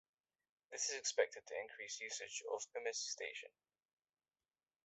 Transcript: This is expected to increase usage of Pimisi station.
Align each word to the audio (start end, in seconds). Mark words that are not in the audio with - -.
This 0.71 0.89
is 0.89 0.97
expected 0.97 1.43
to 1.45 1.61
increase 1.61 1.99
usage 2.01 2.41
of 2.51 2.63
Pimisi 2.73 2.95
station. 3.11 3.51